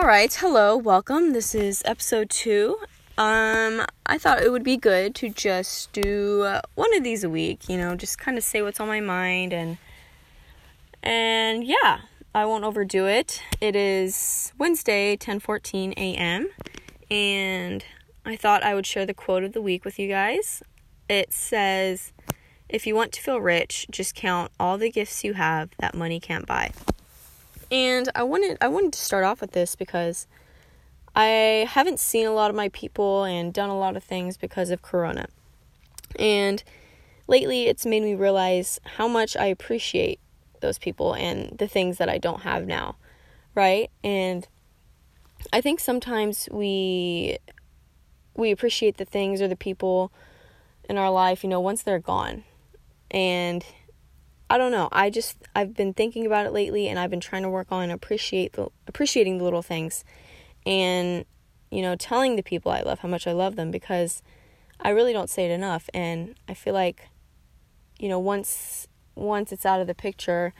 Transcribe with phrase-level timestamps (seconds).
[0.00, 1.34] All right, hello, welcome.
[1.34, 2.78] This is episode two.
[3.18, 7.68] Um, I thought it would be good to just do one of these a week.
[7.68, 9.76] You know, just kind of say what's on my mind and
[11.02, 11.98] and yeah,
[12.34, 13.42] I won't overdo it.
[13.60, 16.48] It is Wednesday, 10:14 a.m.
[17.10, 17.84] and
[18.24, 20.62] I thought I would share the quote of the week with you guys.
[21.10, 22.14] It says,
[22.70, 26.20] "If you want to feel rich, just count all the gifts you have that money
[26.20, 26.72] can't buy."
[27.70, 30.26] And I wanted I wanted to start off with this because
[31.14, 34.70] I haven't seen a lot of my people and done a lot of things because
[34.70, 35.26] of corona.
[36.18, 36.62] And
[37.26, 40.20] lately it's made me realize how much I appreciate
[40.60, 42.96] those people and the things that I don't have now,
[43.54, 43.90] right?
[44.04, 44.46] And
[45.52, 47.38] I think sometimes we
[48.36, 50.12] we appreciate the things or the people
[50.88, 52.44] in our life, you know, once they're gone.
[53.10, 53.64] And
[54.50, 54.88] I don't know.
[54.90, 57.88] I just I've been thinking about it lately and I've been trying to work on
[57.90, 60.04] appreciate the appreciating the little things
[60.66, 61.24] and
[61.70, 64.22] you know, telling the people I love how much I love them because
[64.80, 67.08] I really don't say it enough and I feel like
[68.00, 70.52] you know, once once it's out of the picture,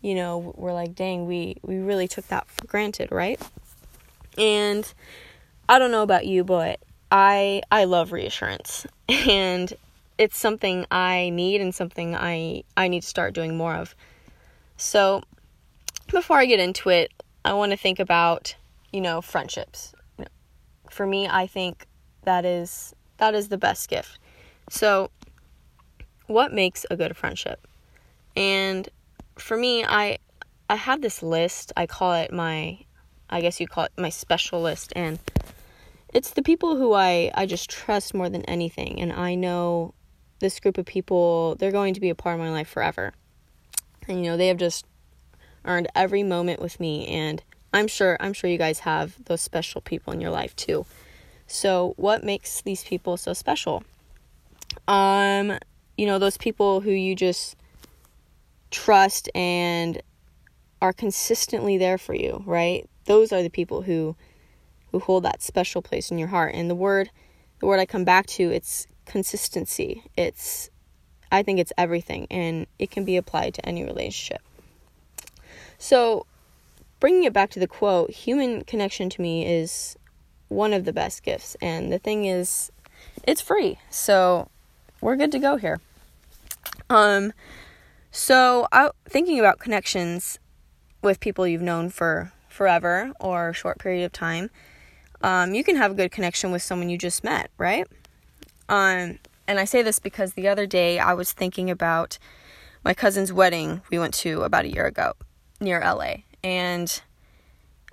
[0.00, 3.40] you know, we're like, "Dang, we we really took that for granted, right?"
[4.38, 4.90] And
[5.68, 8.86] I don't know about you, but I I love reassurance.
[9.28, 9.70] And
[10.18, 13.94] it's something I need and something I I need to start doing more of.
[14.76, 15.22] So,
[16.10, 17.12] before I get into it,
[17.44, 18.56] I want to think about,
[18.92, 19.94] you know, friendships.
[20.90, 21.86] For me, I think
[22.22, 24.18] that is that is the best gift.
[24.70, 25.10] So,
[26.26, 27.66] what makes a good friendship?
[28.36, 28.88] And
[29.36, 30.18] for me, I
[30.70, 31.72] I have this list.
[31.76, 32.78] I call it my
[33.28, 35.18] I guess you call it my special list and
[36.12, 39.94] it's the people who I I just trust more than anything and I know
[40.40, 43.12] this group of people, they're going to be a part of my life forever.
[44.08, 44.86] And you know, they have just
[45.64, 47.42] earned every moment with me and
[47.74, 50.86] I'm sure I'm sure you guys have those special people in your life too.
[51.48, 53.82] So, what makes these people so special?
[54.86, 55.58] Um,
[55.98, 57.56] you know, those people who you just
[58.70, 60.00] trust and
[60.80, 62.88] are consistently there for you, right?
[63.06, 64.14] Those are the people who
[64.92, 66.54] who hold that special place in your heart.
[66.54, 67.10] And the word
[67.58, 70.04] the word I come back to, it's consistency.
[70.16, 70.70] It's
[71.30, 74.42] I think it's everything and it can be applied to any relationship.
[75.78, 76.26] So,
[77.00, 79.96] bringing it back to the quote, human connection to me is
[80.48, 82.70] one of the best gifts and the thing is
[83.24, 83.78] it's free.
[83.90, 84.48] So,
[85.00, 85.80] we're good to go here.
[86.88, 87.32] Um
[88.10, 90.38] so, I thinking about connections
[91.02, 94.50] with people you've known for forever or a short period of time.
[95.20, 97.86] Um, you can have a good connection with someone you just met, right?
[98.68, 102.18] Um, and I say this because the other day I was thinking about
[102.84, 105.14] my cousin's wedding we went to about a year ago
[105.60, 106.16] near LA.
[106.42, 107.00] And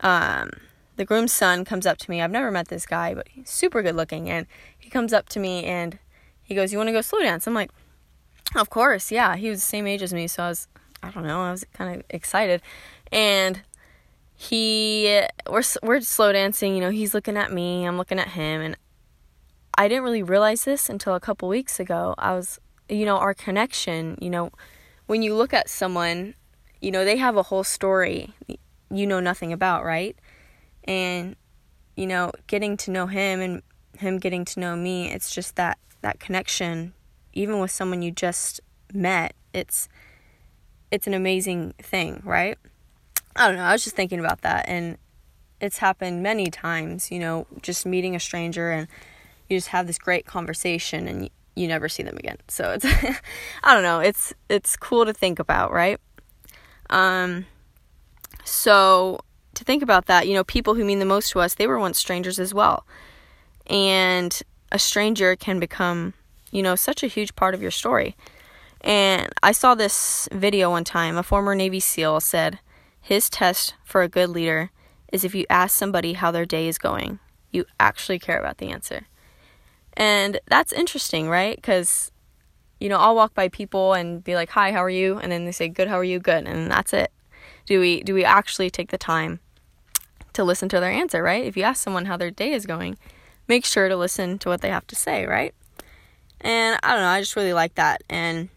[0.00, 0.50] um,
[0.96, 2.20] the groom's son comes up to me.
[2.20, 4.30] I've never met this guy, but he's super good looking.
[4.30, 4.46] And
[4.78, 5.98] he comes up to me and
[6.42, 7.46] he goes, You want to go slow dance?
[7.46, 7.70] I'm like,
[8.54, 9.36] Of course, yeah.
[9.36, 10.26] He was the same age as me.
[10.26, 10.68] So I was,
[11.02, 12.62] I don't know, I was kind of excited.
[13.12, 13.62] And
[14.34, 16.74] he, we're, we're slow dancing.
[16.74, 18.60] You know, he's looking at me, I'm looking at him.
[18.60, 18.76] And
[19.78, 22.16] I didn't really realize this until a couple weeks ago.
[22.18, 22.58] I was,
[22.88, 24.50] you know, our connection, you know,
[25.06, 26.34] when you look at someone,
[26.80, 28.34] you know, they have a whole story
[28.90, 30.16] you know nothing about, right?
[30.84, 31.36] And,
[31.96, 33.62] you know, getting to know him and
[33.98, 36.94] him getting to know me, it's just that, that connection,
[37.32, 38.60] even with someone you just
[38.92, 39.88] met, it's,
[40.90, 42.56] it's an amazing thing, right?
[43.36, 43.62] I don't know.
[43.62, 44.98] I was just thinking about that and
[45.60, 48.88] it's happened many times, you know, just meeting a stranger and
[49.48, 52.36] you just have this great conversation and you, never see them again.
[52.46, 52.84] So it's
[53.64, 55.98] I don't know, it's it's cool to think about, right?
[56.90, 57.46] Um
[58.44, 59.20] so
[59.54, 61.78] to think about that, you know, people who mean the most to us, they were
[61.78, 62.86] once strangers as well.
[63.66, 66.14] And a stranger can become,
[66.52, 68.16] you know, such a huge part of your story.
[68.80, 71.16] And I saw this video one time.
[71.16, 72.60] A former Navy SEAL said,
[73.00, 74.70] His test for a good leader
[75.12, 77.18] is if you ask somebody how their day is going,
[77.50, 79.06] you actually care about the answer.
[79.98, 81.56] And that's interesting, right?
[81.56, 82.12] Because,
[82.78, 85.18] you know, I'll walk by people and be like, hi, how are you?
[85.18, 86.20] And then they say, good, how are you?
[86.20, 86.46] Good.
[86.46, 87.10] And that's it.
[87.66, 89.40] Do we, do we actually take the time
[90.34, 91.44] to listen to their answer, right?
[91.44, 92.96] If you ask someone how their day is going,
[93.48, 95.52] make sure to listen to what they have to say, right?
[96.40, 98.04] And I don't know, I just really like that.
[98.08, 98.50] And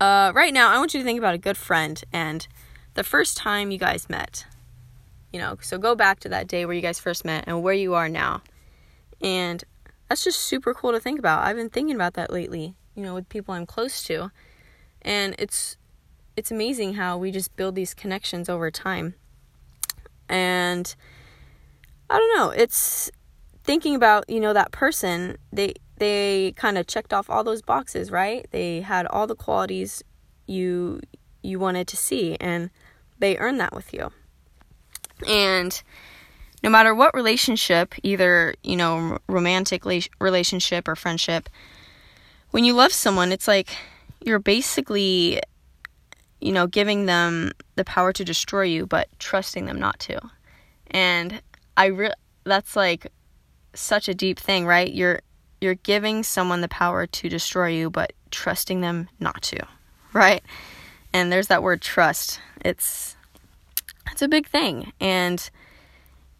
[0.00, 2.46] uh, right now, I want you to think about a good friend and
[2.94, 4.46] the first time you guys met.
[5.32, 7.74] You know, so go back to that day where you guys first met and where
[7.74, 8.42] you are now.
[9.20, 9.64] And
[10.08, 11.44] that's just super cool to think about.
[11.44, 14.30] I've been thinking about that lately, you know, with people I'm close to.
[15.02, 15.76] And it's
[16.36, 19.14] it's amazing how we just build these connections over time.
[20.28, 20.94] And
[22.10, 23.10] I don't know, it's
[23.62, 28.10] thinking about, you know, that person, they they kind of checked off all those boxes,
[28.10, 28.46] right?
[28.50, 30.02] They had all the qualities
[30.46, 31.00] you
[31.42, 32.70] you wanted to see and
[33.18, 34.10] they earned that with you.
[35.26, 35.82] And
[36.64, 39.84] no matter what relationship, either, you know, romantic
[40.18, 41.50] relationship or friendship,
[42.52, 43.76] when you love someone, it's like
[44.24, 45.42] you're basically,
[46.40, 50.18] you know, giving them the power to destroy you, but trusting them not to.
[50.86, 51.42] And
[51.76, 52.14] I re-
[52.44, 53.08] that's like
[53.74, 54.90] such a deep thing, right?
[54.90, 55.20] You're
[55.60, 59.66] you're giving someone the power to destroy you, but trusting them not to,
[60.14, 60.42] right?
[61.12, 62.40] And there's that word trust.
[62.64, 63.16] It's
[64.10, 64.94] it's a big thing.
[64.98, 65.50] And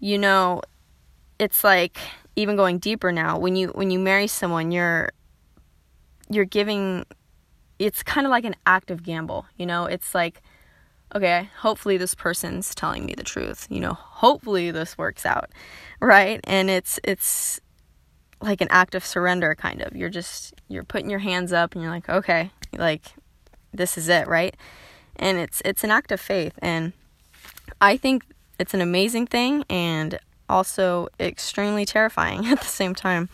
[0.05, 0.61] you know,
[1.39, 1.97] it's like
[2.37, 3.39] even going deeper now.
[3.39, 5.09] When you when you marry someone, you're
[6.29, 7.07] you're giving
[7.79, 9.87] it's kind of like an active gamble, you know?
[9.87, 10.43] It's like
[11.15, 13.67] okay, hopefully this person's telling me the truth.
[13.71, 15.51] You know, hopefully this works out.
[16.01, 16.39] Right?
[16.45, 17.59] And it's it's
[18.43, 19.97] like an act of surrender kind of.
[19.97, 23.15] You're just you're putting your hands up and you're like, okay, like
[23.73, 24.55] this is it, right?
[25.17, 26.93] And it's it's an act of faith and
[27.81, 28.25] I think
[28.59, 30.19] it's an amazing thing and
[30.49, 33.29] also extremely terrifying at the same time.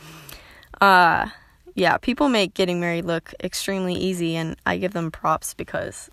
[0.81, 1.29] Uh
[1.75, 6.11] yeah, people make getting married look extremely easy and I give them props because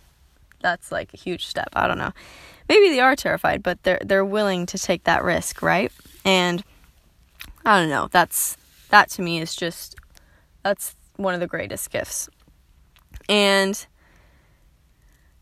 [0.62, 1.70] that's like a huge step.
[1.74, 2.14] I don't know.
[2.70, 5.92] Maybe they are terrified, but they're they're willing to take that risk, right?
[6.26, 6.64] And
[7.66, 8.08] I don't know.
[8.12, 8.58] That's
[8.90, 9.96] that to me is just
[10.64, 12.30] that's one of the greatest gifts.
[13.30, 13.86] And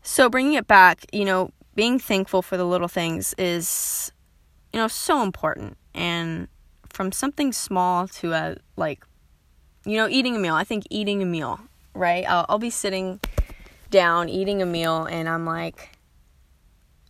[0.02, 4.10] so bringing it back, you know, being thankful for the little things is
[4.72, 5.76] you know so important.
[5.94, 6.48] And
[6.90, 9.04] from something small to a like
[9.84, 11.60] you know eating a meal i think eating a meal
[11.94, 12.24] right?
[12.28, 13.20] I'll, I'll be sitting
[13.90, 15.96] down eating a meal and i'm like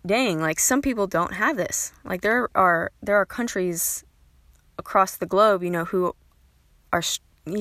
[0.07, 1.93] dang like some people don't have this.
[2.05, 4.05] Like there are there are countries
[4.79, 6.15] across the globe you know who
[6.93, 7.03] are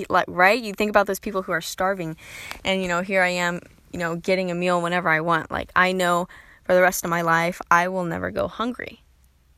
[0.09, 0.61] like right?
[0.61, 2.17] You think about those people who are starving
[2.63, 3.61] and you know here i am
[3.91, 5.51] you know getting a meal whenever i want.
[5.51, 6.27] Like i know
[6.65, 9.03] for the rest of my life, I will never go hungry,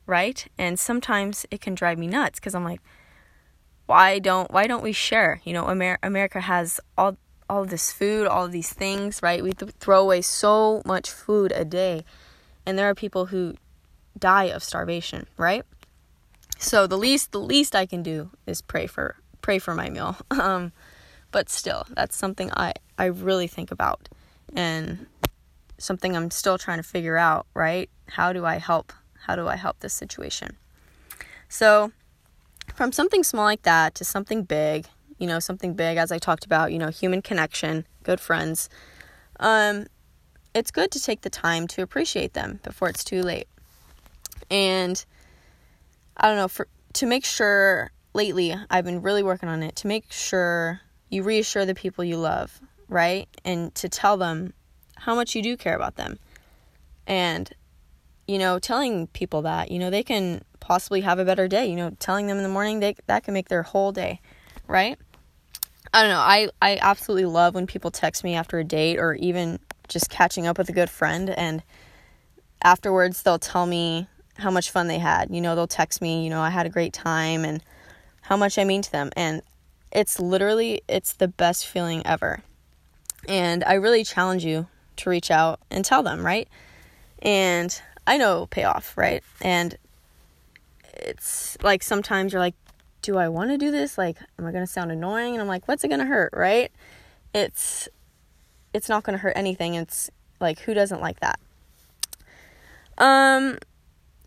[0.06, 0.46] right?
[0.58, 2.82] And sometimes it can drive me nuts because I'm like,
[3.86, 5.42] why don't why don't we share?
[5.46, 7.18] You know, Amer- America has all
[7.50, 9.42] all this food, all these things, right?
[9.42, 12.04] We th- throw away so much food a day,
[12.66, 13.56] and there are people who
[14.20, 15.64] die of starvation, right?
[16.60, 20.18] So the least the least I can do is pray for pray for my meal.
[20.32, 20.74] Um,
[21.32, 24.10] but still, that's something I I really think about,
[24.54, 25.08] and
[25.78, 27.90] something I'm still trying to figure out, right?
[28.08, 28.94] How do I help?
[29.26, 30.58] How do I help this situation?
[31.50, 31.92] So,
[32.76, 34.88] from something small like that to something big,
[35.18, 38.70] you know, something big as I talked about, you know, human connection, good friends.
[39.40, 39.88] Um
[40.54, 43.48] it's good to take the time to appreciate them before it's too late.
[44.50, 45.04] And
[46.16, 49.88] I don't know, for to make sure lately I've been really working on it to
[49.88, 52.60] make sure you reassure the people you love,
[52.90, 53.28] right?
[53.46, 54.54] And to tell them
[55.00, 56.20] how much you do care about them.
[57.06, 57.50] And,
[58.28, 61.68] you know, telling people that, you know, they can possibly have a better day.
[61.68, 64.20] You know, telling them in the morning, they, that can make their whole day,
[64.68, 64.98] right?
[65.94, 66.20] I don't know.
[66.20, 70.46] I, I absolutely love when people text me after a date or even just catching
[70.46, 71.64] up with a good friend and
[72.62, 74.08] afterwards they'll tell me
[74.38, 75.34] how much fun they had.
[75.34, 77.64] You know, they'll text me, you know, I had a great time and
[78.22, 79.12] how much I mean to them.
[79.16, 79.42] And
[79.92, 82.44] it's literally it's the best feeling ever.
[83.28, 86.48] And I really challenge you to reach out and tell them, right?
[87.22, 89.24] And I know payoff, right?
[89.42, 89.78] And
[90.94, 92.56] it's like sometimes you're like,
[93.02, 93.98] do I want to do this?
[93.98, 95.34] Like, am I going to sound annoying?
[95.34, 96.72] And I'm like, what's it going to hurt, right?
[97.34, 97.88] It's
[98.74, 99.76] it's not going to hurt anything.
[99.76, 101.40] It's like who doesn't like that?
[102.98, 103.58] Um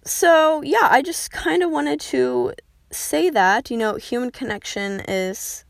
[0.05, 2.55] so yeah, I just kind of wanted to
[2.91, 5.65] say that, you know, human connection is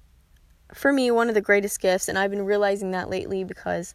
[0.73, 3.95] for me one of the greatest gifts and I've been realizing that lately because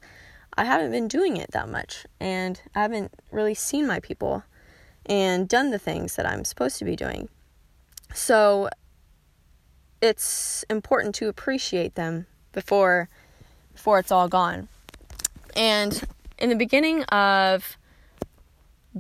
[0.57, 4.43] I haven't been doing it that much and I haven't really seen my people
[5.05, 7.29] and done the things that I'm supposed to be doing.
[8.13, 8.69] So
[10.01, 13.09] it's important to appreciate them before
[13.73, 14.69] before it's all gone.
[15.55, 16.01] And
[16.37, 17.77] in the beginning of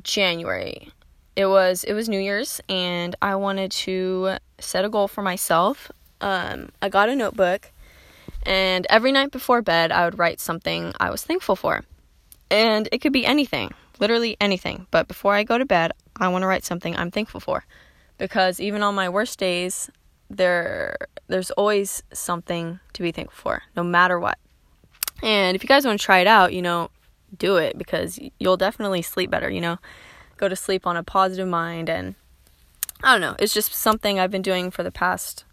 [0.03, 0.91] January,
[1.35, 5.91] it was it was New Year's and I wanted to set a goal for myself.
[6.21, 7.71] Um, I got a notebook
[8.45, 11.83] and every night before bed, I would write something I was thankful for.
[12.51, 14.87] And it could be anything, literally anything.
[14.91, 17.65] But before I go to bed, I want to write something I'm thankful for.
[18.17, 19.89] Because even on my worst days,
[20.29, 20.95] there
[21.27, 24.37] there's always something to be thankful for, no matter what.
[25.23, 26.91] And if you guys want to try it out, you know,
[27.35, 29.79] do it because you'll definitely sleep better, you know.
[30.37, 32.15] go to sleep on a positive mind and
[33.03, 35.45] I don't know, it's just something I've been doing for the past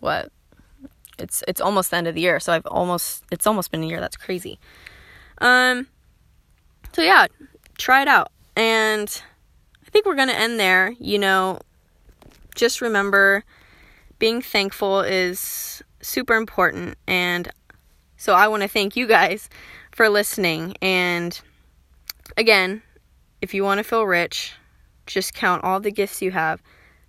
[0.00, 0.30] what
[1.22, 3.86] it's it's almost the end of the year, so I've almost it's almost been a
[3.86, 4.00] year.
[4.00, 4.58] That's crazy.
[5.38, 5.86] Um
[6.92, 7.26] so yeah,
[7.78, 8.30] try it out.
[8.56, 9.22] And
[9.86, 10.94] I think we're going to end there.
[10.98, 11.60] You know,
[12.54, 13.44] just remember
[14.18, 17.48] being thankful is super important and
[18.16, 19.48] so I want to thank you guys
[19.90, 21.40] for listening and
[22.36, 22.82] again,
[23.40, 24.54] if you want to feel rich,
[25.06, 26.62] just count all the gifts you have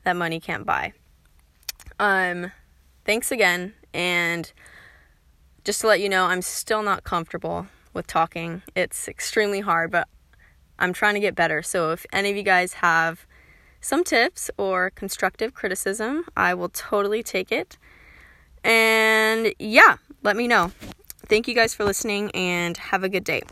[0.04, 0.94] that money can't buy.
[2.00, 2.52] Um,
[3.06, 4.52] thanks again, and
[5.64, 8.64] just to let you know, I'm still not comfortable with talking.
[8.76, 10.08] It's extremely hard, but
[10.80, 11.62] I'm trying to get better.
[11.62, 13.26] So if any of you guys have
[13.80, 17.78] some tips or constructive criticism, I will totally take it.
[18.64, 20.72] And yeah, let me know.
[21.28, 23.44] Thank you guys for listening and have a good day.